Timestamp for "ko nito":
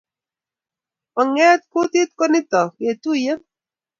2.17-2.61